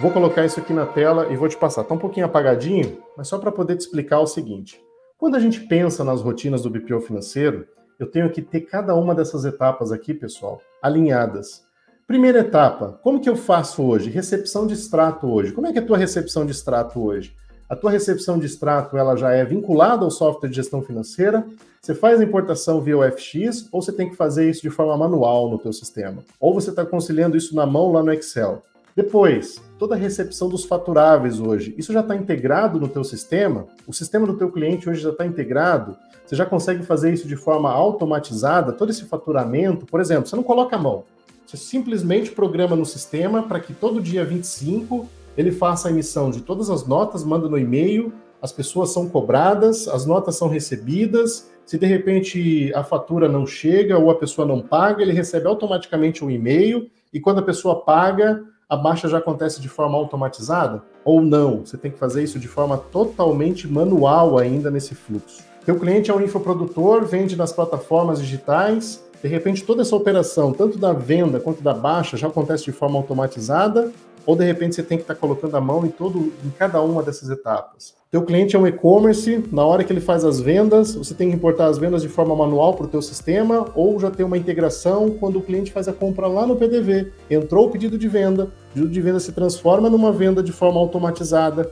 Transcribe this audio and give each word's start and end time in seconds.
Vou 0.00 0.12
colocar 0.12 0.46
isso 0.46 0.60
aqui 0.60 0.72
na 0.72 0.86
tela 0.86 1.26
e 1.32 1.36
vou 1.36 1.48
te 1.48 1.56
passar. 1.56 1.82
Está 1.82 1.92
um 1.92 1.98
pouquinho 1.98 2.24
apagadinho, 2.24 3.02
mas 3.16 3.26
só 3.26 3.36
para 3.36 3.50
poder 3.50 3.74
te 3.74 3.80
explicar 3.80 4.20
o 4.20 4.28
seguinte. 4.28 4.80
Quando 5.18 5.34
a 5.34 5.40
gente 5.40 5.58
pensa 5.62 6.04
nas 6.04 6.20
rotinas 6.20 6.62
do 6.62 6.70
BPO 6.70 7.00
financeiro, 7.00 7.66
eu 7.98 8.08
tenho 8.08 8.30
que 8.30 8.40
ter 8.40 8.60
cada 8.60 8.94
uma 8.94 9.12
dessas 9.12 9.44
etapas 9.44 9.90
aqui, 9.90 10.14
pessoal, 10.14 10.62
alinhadas. 10.80 11.64
Primeira 12.06 12.38
etapa, 12.38 13.00
como 13.02 13.20
que 13.20 13.28
eu 13.28 13.34
faço 13.34 13.82
hoje? 13.82 14.08
Recepção 14.08 14.68
de 14.68 14.74
extrato 14.74 15.26
hoje. 15.26 15.50
Como 15.50 15.66
é 15.66 15.72
que 15.72 15.80
é 15.80 15.82
a 15.82 15.86
tua 15.86 15.98
recepção 15.98 16.46
de 16.46 16.52
extrato 16.52 17.04
hoje? 17.04 17.34
A 17.68 17.74
tua 17.74 17.90
recepção 17.90 18.38
de 18.38 18.46
extrato 18.46 18.96
ela 18.96 19.16
já 19.16 19.32
é 19.32 19.44
vinculada 19.44 20.04
ao 20.04 20.12
software 20.12 20.48
de 20.48 20.54
gestão 20.54 20.80
financeira? 20.80 21.44
Você 21.82 21.92
faz 21.92 22.20
a 22.20 22.24
importação 22.24 22.80
via 22.80 22.96
UFX 22.96 23.68
ou 23.72 23.82
você 23.82 23.92
tem 23.92 24.08
que 24.08 24.16
fazer 24.16 24.48
isso 24.48 24.62
de 24.62 24.70
forma 24.70 24.96
manual 24.96 25.50
no 25.50 25.58
teu 25.58 25.72
sistema? 25.72 26.22
Ou 26.38 26.54
você 26.54 26.70
está 26.70 26.86
conciliando 26.86 27.36
isso 27.36 27.54
na 27.56 27.66
mão 27.66 27.90
lá 27.90 28.02
no 28.02 28.12
Excel? 28.12 28.62
Depois, 28.98 29.62
toda 29.78 29.94
a 29.94 29.96
recepção 29.96 30.48
dos 30.48 30.64
faturáveis 30.64 31.38
hoje, 31.38 31.72
isso 31.78 31.92
já 31.92 32.00
está 32.00 32.16
integrado 32.16 32.80
no 32.80 32.88
teu 32.88 33.04
sistema? 33.04 33.68
O 33.86 33.92
sistema 33.92 34.26
do 34.26 34.36
teu 34.36 34.50
cliente 34.50 34.90
hoje 34.90 35.00
já 35.00 35.10
está 35.10 35.24
integrado? 35.24 35.96
Você 36.26 36.34
já 36.34 36.44
consegue 36.44 36.82
fazer 36.82 37.14
isso 37.14 37.28
de 37.28 37.36
forma 37.36 37.70
automatizada? 37.70 38.72
Todo 38.72 38.90
esse 38.90 39.04
faturamento, 39.04 39.86
por 39.86 40.00
exemplo, 40.00 40.26
você 40.26 40.34
não 40.34 40.42
coloca 40.42 40.74
a 40.74 40.80
mão. 40.80 41.04
Você 41.46 41.56
simplesmente 41.56 42.32
programa 42.32 42.74
no 42.74 42.84
sistema 42.84 43.44
para 43.44 43.60
que 43.60 43.72
todo 43.72 44.02
dia 44.02 44.24
25 44.24 45.08
ele 45.36 45.52
faça 45.52 45.86
a 45.86 45.92
emissão 45.92 46.28
de 46.28 46.40
todas 46.40 46.68
as 46.68 46.84
notas, 46.84 47.22
manda 47.22 47.48
no 47.48 47.56
e-mail, 47.56 48.12
as 48.42 48.50
pessoas 48.50 48.90
são 48.90 49.08
cobradas, 49.08 49.86
as 49.86 50.06
notas 50.06 50.34
são 50.34 50.48
recebidas. 50.48 51.48
Se 51.64 51.78
de 51.78 51.86
repente 51.86 52.72
a 52.74 52.82
fatura 52.82 53.28
não 53.28 53.46
chega 53.46 53.96
ou 53.96 54.10
a 54.10 54.16
pessoa 54.16 54.44
não 54.44 54.60
paga, 54.60 55.02
ele 55.02 55.12
recebe 55.12 55.46
automaticamente 55.46 56.24
um 56.24 56.30
e-mail 56.32 56.90
e 57.12 57.20
quando 57.20 57.38
a 57.38 57.42
pessoa 57.42 57.84
paga, 57.84 58.44
a 58.68 58.76
baixa 58.76 59.08
já 59.08 59.16
acontece 59.16 59.62
de 59.62 59.68
forma 59.68 59.96
automatizada? 59.96 60.82
Ou 61.02 61.22
não? 61.22 61.64
Você 61.64 61.78
tem 61.78 61.90
que 61.90 61.98
fazer 61.98 62.22
isso 62.22 62.38
de 62.38 62.46
forma 62.46 62.76
totalmente 62.76 63.66
manual 63.66 64.36
ainda 64.36 64.70
nesse 64.70 64.94
fluxo. 64.94 65.42
Teu 65.64 65.78
cliente 65.78 66.10
é 66.10 66.14
um 66.14 66.20
infoprodutor, 66.20 67.06
vende 67.06 67.34
nas 67.34 67.50
plataformas 67.50 68.20
digitais, 68.20 69.02
de 69.22 69.28
repente 69.28 69.64
toda 69.64 69.82
essa 69.82 69.96
operação, 69.96 70.52
tanto 70.52 70.78
da 70.78 70.92
venda 70.92 71.40
quanto 71.40 71.62
da 71.62 71.74
baixa, 71.74 72.16
já 72.16 72.28
acontece 72.28 72.64
de 72.64 72.72
forma 72.72 72.96
automatizada, 72.96 73.90
ou 74.24 74.36
de 74.36 74.44
repente 74.44 74.74
você 74.74 74.82
tem 74.82 74.98
que 74.98 75.04
estar 75.04 75.14
colocando 75.14 75.56
a 75.56 75.60
mão 75.60 75.84
em 75.86 75.88
todo 75.88 76.32
em 76.44 76.50
cada 76.50 76.80
uma 76.82 77.02
dessas 77.02 77.30
etapas. 77.30 77.94
Teu 78.10 78.22
cliente 78.22 78.56
é 78.56 78.58
um 78.58 78.66
e-commerce, 78.66 79.44
na 79.52 79.64
hora 79.64 79.84
que 79.84 79.92
ele 79.92 80.00
faz 80.00 80.24
as 80.24 80.40
vendas, 80.40 80.94
você 80.94 81.14
tem 81.14 81.28
que 81.28 81.36
importar 81.36 81.66
as 81.66 81.78
vendas 81.78 82.02
de 82.02 82.08
forma 82.08 82.34
manual 82.34 82.74
para 82.74 82.86
o 82.86 82.88
teu 82.88 83.02
sistema, 83.02 83.66
ou 83.74 83.98
já 83.98 84.10
tem 84.10 84.24
uma 84.24 84.38
integração 84.38 85.10
quando 85.10 85.38
o 85.38 85.42
cliente 85.42 85.72
faz 85.72 85.88
a 85.88 85.92
compra 85.92 86.26
lá 86.26 86.46
no 86.46 86.56
PDV, 86.56 87.12
entrou 87.30 87.66
o 87.66 87.70
pedido 87.70 87.98
de 87.98 88.08
venda, 88.08 88.44
o 88.44 88.74
pedido 88.74 88.90
de 88.90 89.00
venda 89.00 89.20
se 89.20 89.32
transforma 89.32 89.90
numa 89.90 90.12
venda 90.12 90.42
de 90.42 90.52
forma 90.52 90.78
automatizada, 90.78 91.70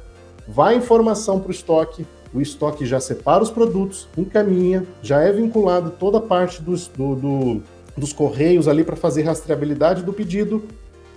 vai 0.49 0.77
informação 0.77 1.41
para 1.41 1.49
o 1.49 1.53
estoque, 1.53 2.07
o 2.37 2.41
estoque 2.43 2.85
já 2.85 3.01
separa 3.01 3.43
os 3.43 3.51
produtos, 3.51 4.07
encaminha, 4.15 4.87
já 5.03 5.23
é 5.23 5.33
vinculado 5.33 5.91
toda 5.99 6.19
a 6.19 6.21
parte 6.21 6.61
dos, 6.61 6.87
do, 6.87 7.15
do, 7.17 7.63
dos 7.97 8.13
correios 8.13 8.69
ali 8.69 8.85
para 8.85 8.95
fazer 8.95 9.23
rastreabilidade 9.23 10.03
do 10.03 10.13
pedido, 10.13 10.63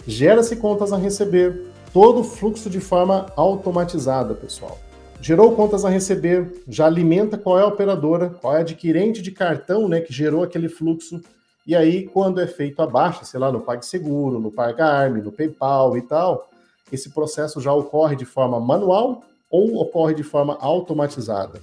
gera-se 0.07 0.55
contas 0.55 0.93
a 0.93 0.97
receber, 0.97 1.65
todo 1.91 2.21
o 2.21 2.23
fluxo 2.23 2.69
de 2.69 2.79
forma 2.79 3.25
automatizada, 3.35 4.33
pessoal. 4.33 4.79
Gerou 5.19 5.53
contas 5.57 5.83
a 5.83 5.89
receber, 5.89 6.63
já 6.65 6.85
alimenta 6.85 7.37
qual 7.37 7.59
é 7.59 7.63
a 7.63 7.67
operadora, 7.67 8.29
qual 8.29 8.53
é 8.53 8.59
a 8.59 8.61
adquirente 8.61 9.21
de 9.21 9.31
cartão 9.31 9.89
né, 9.89 9.99
que 9.99 10.13
gerou 10.13 10.41
aquele 10.41 10.69
fluxo. 10.69 11.19
E 11.67 11.75
aí, 11.75 12.07
quando 12.07 12.39
é 12.39 12.47
feito 12.47 12.81
a 12.81 12.87
baixa, 12.87 13.25
sei 13.25 13.41
lá, 13.41 13.51
no 13.51 13.59
PagSeguro, 13.59 14.39
no 14.39 14.49
PagArm, 14.49 15.17
no 15.21 15.33
PayPal 15.33 15.97
e 15.97 16.01
tal, 16.01 16.49
esse 16.89 17.09
processo 17.09 17.59
já 17.59 17.73
ocorre 17.73 18.15
de 18.15 18.23
forma 18.23 18.57
manual 18.57 19.21
ou 19.50 19.78
ocorre 19.81 20.14
de 20.14 20.23
forma 20.23 20.58
automatizada. 20.59 21.59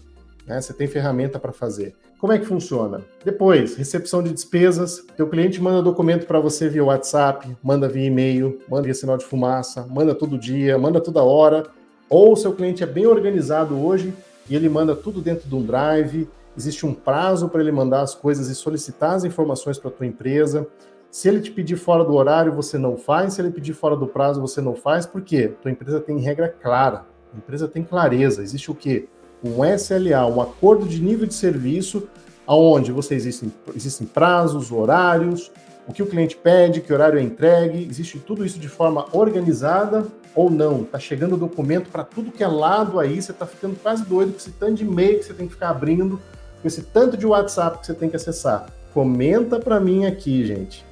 Né? 0.47 0.61
Você 0.61 0.73
tem 0.73 0.87
ferramenta 0.87 1.39
para 1.39 1.53
fazer. 1.53 1.95
Como 2.19 2.33
é 2.33 2.39
que 2.39 2.47
funciona? 2.47 3.03
Depois, 3.25 3.77
recepção 3.77 4.23
de 4.23 4.33
despesas. 4.33 5.05
Teu 5.17 5.29
cliente 5.29 5.61
manda 5.61 5.83
documento 5.83 6.27
para 6.27 6.41
você 6.41 6.69
via 6.69 6.85
WhatsApp, 6.85 7.55
manda 7.63 7.89
via 7.89 8.07
e-mail, 8.07 8.61
manda 8.69 8.85
via 8.85 8.95
sinal 8.95 9.19
de 9.19 9.25
fumaça, 9.25 9.87
manda 9.87 10.15
todo 10.15 10.39
dia, 10.39 10.79
manda 10.79 11.01
toda 11.01 11.23
hora 11.23 11.65
ou 12.09 12.37
seu 12.37 12.53
cliente 12.53 12.83
é 12.83 12.87
bem 12.87 13.07
organizado 13.07 13.77
hoje 13.77 14.15
e 14.49 14.55
ele 14.55 14.69
manda 14.69 14.95
tudo 14.95 15.21
dentro 15.21 15.49
de 15.49 15.55
um 15.55 15.63
drive, 15.63 16.29
existe 16.57 16.87
um 16.87 16.95
prazo 16.95 17.49
para 17.49 17.61
ele 17.61 17.73
mandar 17.73 18.03
as 18.03 18.15
coisas 18.15 18.49
e 18.49 18.55
solicitar 18.55 19.15
as 19.15 19.25
informações 19.25 19.79
para 19.79 19.91
a 19.91 19.93
tua 19.93 20.07
empresa. 20.07 20.67
Se 21.11 21.29
ele 21.29 21.41
te 21.41 21.51
pedir 21.51 21.77
fora 21.77 22.05
do 22.05 22.15
horário, 22.15 22.53
você 22.53 22.79
não 22.79 22.97
faz. 22.97 23.35
Se 23.35 23.41
ele 23.41 23.51
pedir 23.51 23.73
fora 23.73 23.97
do 23.97 24.07
prazo, 24.07 24.41
você 24.41 24.61
não 24.61 24.75
faz. 24.75 25.07
Por 25.07 25.23
quê? 25.23 25.53
Tua 25.63 25.71
empresa 25.71 25.99
tem 26.01 26.19
regra 26.19 26.49
clara. 26.49 27.07
A 27.33 27.37
empresa 27.37 27.69
tem 27.69 27.83
clareza. 27.83 28.43
Existe 28.43 28.71
o 28.71 28.75
quê? 28.75 29.09
Um 29.43 29.65
SLA, 29.65 30.27
um 30.27 30.41
acordo 30.41 30.87
de 30.87 31.01
nível 31.01 31.27
de 31.27 31.35
serviço, 31.35 32.09
aonde 32.47 32.93
você 32.93 33.15
existem, 33.15 33.53
existem 33.75 34.07
prazos, 34.07 34.73
horários, 34.73 35.51
o 35.87 35.93
que 35.93 36.03
o 36.03 36.07
cliente 36.07 36.37
pede, 36.37 36.81
que 36.81 36.93
horário 36.93 37.19
é 37.19 37.23
entregue, 37.23 37.87
existe 37.89 38.19
tudo 38.19 38.45
isso 38.45 38.59
de 38.59 38.69
forma 38.69 39.07
organizada 39.13 40.07
ou 40.35 40.51
não. 40.51 40.85
Tá 40.85 40.99
chegando 40.99 41.37
documento 41.37 41.91
para 41.91 42.03
tudo 42.03 42.33
que 42.33 42.43
é 42.43 42.49
lado 42.49 42.99
aí, 42.99 43.23
você 43.23 43.33
tá 43.33 43.47
ficando 43.47 43.77
quase 43.77 44.05
doido 44.05 44.33
com 44.33 44.39
esse 44.39 44.51
tanto 44.51 44.75
de 44.75 44.85
e-mail 44.85 45.19
que 45.19 45.25
você 45.25 45.35
tem 45.35 45.47
que 45.47 45.55
ficar 45.55 45.71
abrindo, 45.71 46.21
com 46.61 46.67
esse 46.69 46.83
tanto 46.83 47.17
de 47.17 47.27
WhatsApp 47.27 47.79
que 47.79 47.87
você 47.87 47.95
tem 47.95 48.09
que 48.09 48.17
acessar. 48.17 48.67
Comenta 48.93 49.61
para 49.61 49.79
mim 49.79 50.07
aqui, 50.07 50.45
gente. 50.45 50.85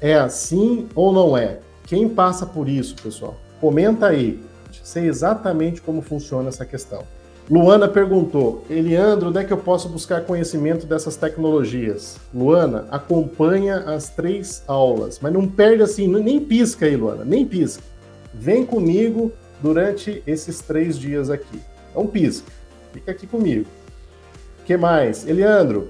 É 0.00 0.14
assim 0.14 0.88
ou 0.94 1.12
não 1.12 1.36
é? 1.36 1.60
Quem 1.86 2.08
passa 2.08 2.44
por 2.44 2.68
isso, 2.68 2.96
pessoal? 2.96 3.36
Comenta 3.60 4.06
aí. 4.08 4.42
Sei 4.82 5.06
exatamente 5.06 5.80
como 5.80 6.02
funciona 6.02 6.48
essa 6.48 6.64
questão. 6.64 7.04
Luana 7.50 7.86
perguntou: 7.86 8.64
Eliandro, 8.70 9.28
onde 9.28 9.38
é 9.38 9.44
que 9.44 9.52
eu 9.52 9.58
posso 9.58 9.88
buscar 9.88 10.22
conhecimento 10.22 10.86
dessas 10.86 11.14
tecnologias? 11.16 12.18
Luana, 12.34 12.86
acompanha 12.90 13.76
as 13.80 14.08
três 14.08 14.64
aulas, 14.66 15.20
mas 15.20 15.32
não 15.32 15.46
perde 15.46 15.82
assim, 15.82 16.08
nem 16.08 16.40
pisca 16.40 16.86
aí, 16.86 16.96
Luana, 16.96 17.24
nem 17.24 17.44
pisca. 17.44 17.82
Vem 18.32 18.64
comigo 18.64 19.30
durante 19.62 20.22
esses 20.26 20.60
três 20.60 20.98
dias 20.98 21.28
aqui. 21.28 21.60
Não 21.94 22.06
pisca, 22.06 22.50
fica 22.92 23.10
aqui 23.10 23.26
comigo. 23.26 23.66
Que 24.64 24.76
mais? 24.78 25.26
Eliandro, 25.28 25.88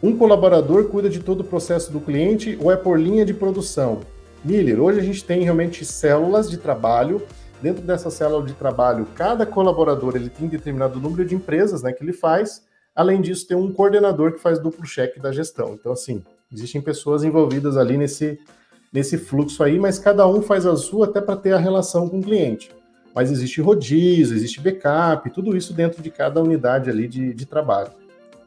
um 0.00 0.16
colaborador 0.16 0.84
cuida 0.84 1.08
de 1.08 1.18
todo 1.18 1.40
o 1.40 1.44
processo 1.44 1.90
do 1.92 2.00
cliente 2.00 2.56
ou 2.60 2.70
é 2.70 2.76
por 2.76 2.98
linha 2.98 3.24
de 3.24 3.34
produção? 3.34 4.00
Miller, 4.44 4.80
hoje 4.80 5.00
a 5.00 5.02
gente 5.02 5.24
tem 5.24 5.42
realmente 5.42 5.84
células 5.84 6.48
de 6.48 6.56
trabalho 6.56 7.22
Dentro 7.62 7.82
dessa 7.82 8.10
célula 8.10 8.44
de 8.44 8.54
trabalho, 8.54 9.06
cada 9.14 9.46
colaborador 9.46 10.16
ele 10.16 10.28
tem 10.28 10.48
determinado 10.48 10.98
número 10.98 11.24
de 11.24 11.36
empresas 11.36 11.80
né, 11.80 11.92
que 11.92 12.02
ele 12.02 12.12
faz. 12.12 12.66
Além 12.92 13.20
disso, 13.20 13.46
tem 13.46 13.56
um 13.56 13.72
coordenador 13.72 14.32
que 14.32 14.40
faz 14.40 14.58
duplo 14.58 14.84
cheque 14.84 15.20
da 15.20 15.30
gestão. 15.30 15.74
Então, 15.74 15.92
assim, 15.92 16.24
existem 16.52 16.80
pessoas 16.80 17.22
envolvidas 17.22 17.76
ali 17.76 17.96
nesse, 17.96 18.40
nesse 18.92 19.16
fluxo 19.16 19.62
aí, 19.62 19.78
mas 19.78 19.96
cada 20.00 20.26
um 20.26 20.42
faz 20.42 20.66
a 20.66 20.74
sua 20.74 21.06
até 21.06 21.20
para 21.20 21.36
ter 21.36 21.52
a 21.52 21.58
relação 21.58 22.08
com 22.08 22.18
o 22.18 22.22
cliente. 22.22 22.72
Mas 23.14 23.30
existe 23.30 23.60
rodízio, 23.60 24.36
existe 24.36 24.60
backup, 24.60 25.30
tudo 25.30 25.56
isso 25.56 25.72
dentro 25.72 26.02
de 26.02 26.10
cada 26.10 26.42
unidade 26.42 26.90
ali 26.90 27.06
de, 27.06 27.32
de 27.32 27.46
trabalho. 27.46 27.92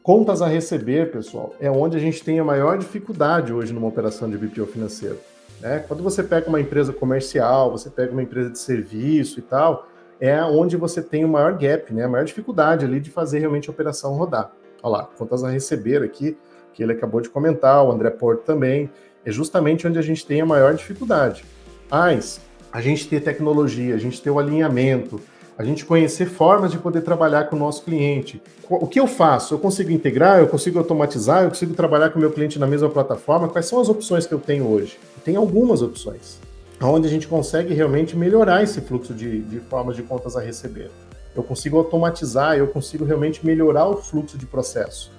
Contas 0.02 0.42
a 0.42 0.46
receber, 0.46 1.10
pessoal, 1.10 1.54
é 1.58 1.70
onde 1.70 1.96
a 1.96 2.00
gente 2.00 2.22
tem 2.22 2.38
a 2.38 2.44
maior 2.44 2.76
dificuldade 2.76 3.50
hoje 3.50 3.72
numa 3.72 3.88
operação 3.88 4.28
de 4.28 4.36
BPO 4.36 4.66
financeiro. 4.66 5.18
Né? 5.60 5.84
Quando 5.86 6.02
você 6.02 6.22
pega 6.22 6.48
uma 6.48 6.60
empresa 6.60 6.92
comercial, 6.92 7.70
você 7.70 7.90
pega 7.90 8.12
uma 8.12 8.22
empresa 8.22 8.50
de 8.50 8.58
serviço 8.58 9.38
e 9.38 9.42
tal, 9.42 9.88
é 10.20 10.42
onde 10.42 10.76
você 10.76 11.02
tem 11.02 11.24
o 11.24 11.28
maior 11.28 11.56
gap, 11.56 11.92
né? 11.92 12.04
a 12.04 12.08
maior 12.08 12.24
dificuldade 12.24 12.84
ali 12.84 13.00
de 13.00 13.10
fazer 13.10 13.38
realmente 13.38 13.68
a 13.68 13.72
operação 13.72 14.14
rodar. 14.14 14.52
Olha 14.82 14.98
lá, 14.98 15.08
contas 15.16 15.42
a 15.44 15.50
receber 15.50 16.02
aqui, 16.02 16.36
que 16.72 16.82
ele 16.82 16.92
acabou 16.92 17.20
de 17.20 17.28
comentar, 17.28 17.84
o 17.84 17.90
André 17.90 18.10
Porto 18.10 18.42
também, 18.44 18.90
é 19.24 19.32
justamente 19.32 19.86
onde 19.86 19.98
a 19.98 20.02
gente 20.02 20.24
tem 20.26 20.40
a 20.40 20.46
maior 20.46 20.74
dificuldade. 20.74 21.44
Mas 21.90 22.40
a 22.72 22.80
gente 22.80 23.08
ter 23.08 23.20
tecnologia, 23.20 23.94
a 23.94 23.98
gente 23.98 24.20
ter 24.20 24.30
o 24.30 24.38
alinhamento, 24.38 25.20
a 25.58 25.64
gente 25.64 25.84
conhecer 25.84 26.26
formas 26.26 26.70
de 26.70 26.78
poder 26.78 27.00
trabalhar 27.00 27.44
com 27.44 27.56
o 27.56 27.58
nosso 27.58 27.82
cliente. 27.82 28.42
O 28.68 28.86
que 28.86 29.00
eu 29.00 29.06
faço? 29.06 29.54
Eu 29.54 29.58
consigo 29.58 29.90
integrar, 29.90 30.38
eu 30.38 30.48
consigo 30.48 30.78
automatizar, 30.78 31.44
eu 31.44 31.48
consigo 31.48 31.72
trabalhar 31.72 32.10
com 32.10 32.18
o 32.18 32.20
meu 32.20 32.30
cliente 32.30 32.58
na 32.58 32.66
mesma 32.66 32.90
plataforma? 32.90 33.48
Quais 33.48 33.66
são 33.66 33.80
as 33.80 33.88
opções 33.88 34.26
que 34.26 34.34
eu 34.34 34.38
tenho 34.38 34.68
hoje? 34.68 34.98
Tem 35.24 35.36
algumas 35.36 35.80
opções, 35.80 36.38
onde 36.82 37.06
a 37.06 37.10
gente 37.10 37.26
consegue 37.26 37.72
realmente 37.72 38.16
melhorar 38.16 38.62
esse 38.62 38.80
fluxo 38.82 39.14
de, 39.14 39.40
de 39.40 39.60
formas 39.60 39.96
de 39.96 40.02
contas 40.02 40.36
a 40.36 40.40
receber. 40.40 40.90
Eu 41.34 41.42
consigo 41.42 41.78
automatizar, 41.78 42.56
eu 42.56 42.66
consigo 42.68 43.04
realmente 43.04 43.44
melhorar 43.44 43.88
o 43.88 43.96
fluxo 43.96 44.36
de 44.36 44.44
processo. 44.44 45.10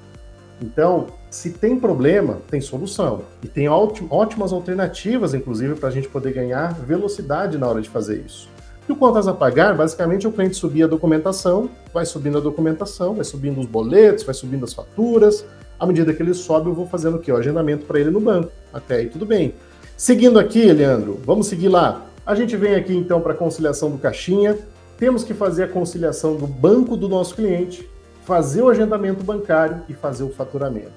Então, 0.62 1.08
se 1.30 1.52
tem 1.52 1.80
problema, 1.80 2.40
tem 2.50 2.60
solução. 2.60 3.22
E 3.44 3.48
tem 3.48 3.68
ótimas 3.68 4.52
alternativas, 4.52 5.34
inclusive, 5.34 5.76
para 5.76 5.90
a 5.90 5.92
gente 5.92 6.08
poder 6.08 6.34
ganhar 6.34 6.74
velocidade 6.74 7.58
na 7.58 7.68
hora 7.68 7.82
de 7.82 7.90
fazer 7.90 8.24
isso. 8.26 8.50
E 8.88 8.92
o 8.92 8.96
contas 8.96 9.28
a 9.28 9.34
pagar, 9.34 9.76
basicamente, 9.76 10.26
é 10.26 10.30
o 10.30 10.32
cliente 10.32 10.56
subir 10.56 10.84
a 10.84 10.88
documentação, 10.88 11.70
vai 11.94 12.06
subindo 12.06 12.38
a 12.38 12.42
documentação, 12.42 13.16
vai 13.16 13.26
subindo 13.26 13.60
os 13.60 13.66
boletos, 13.66 14.24
vai 14.24 14.34
subindo 14.34 14.64
as 14.64 14.74
faturas. 14.74 15.46
À 15.78 15.86
medida 15.86 16.14
que 16.14 16.24
ele 16.24 16.34
sobe, 16.34 16.70
eu 16.70 16.74
vou 16.74 16.88
fazendo 16.88 17.18
o 17.18 17.20
quê? 17.20 17.32
O 17.32 17.36
agendamento 17.36 17.86
para 17.86 18.00
ele 18.00 18.10
no 18.10 18.22
banco. 18.22 18.50
Até 18.74 18.96
aí 18.96 19.10
tudo 19.10 19.26
bem. 19.26 19.54
Seguindo 19.98 20.40
aqui, 20.40 20.72
Leandro, 20.72 21.20
vamos 21.26 21.48
seguir 21.48 21.68
lá. 21.68 22.06
A 22.26 22.34
gente 22.34 22.56
vem 22.56 22.76
aqui 22.76 22.96
então 22.96 23.20
para 23.20 23.34
a 23.34 23.36
conciliação 23.36 23.92
do 23.92 23.98
caixinha, 23.98 24.58
temos 24.98 25.24
que 25.24 25.34
fazer 25.34 25.64
a 25.64 25.68
conciliação 25.68 26.36
do 26.36 26.48
banco 26.48 26.96
do 26.96 27.10
nosso 27.10 27.36
cliente, 27.36 27.88
fazer 28.24 28.62
o 28.62 28.70
agendamento 28.70 29.24
bancário 29.24 29.82
e 29.88 29.94
fazer 29.94 30.24
o 30.24 30.30
faturamento. 30.30 30.92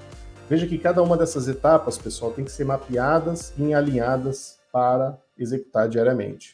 Veja 0.49 0.65
que 0.65 0.77
cada 0.77 1.01
uma 1.01 1.15
dessas 1.15 1.47
etapas, 1.47 1.97
pessoal, 1.97 2.31
tem 2.31 2.43
que 2.43 2.51
ser 2.51 2.65
mapeadas 2.65 3.53
e 3.57 3.73
alinhadas 3.73 4.59
para 4.71 5.17
executar 5.37 5.87
diariamente. 5.87 6.53